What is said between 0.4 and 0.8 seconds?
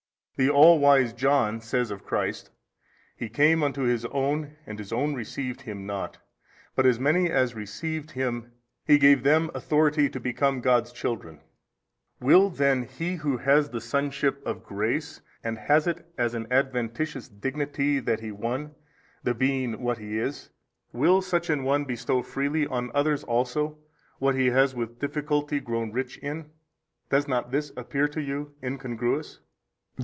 The all